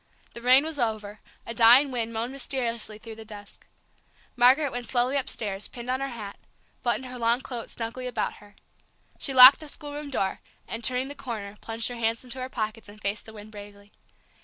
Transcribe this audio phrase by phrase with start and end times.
[0.33, 3.67] The rain was over; a dying wind moaned mysteriously through the dusk.
[4.35, 6.39] Margaret went slowly upstairs, pinned on her hat,
[6.81, 8.55] buttoned her long coat snugly about her.
[9.19, 12.89] She locked the schoolroom door, and, turning the corner, plunged her hands into her pockets,
[12.89, 13.91] and faced the wind bravely.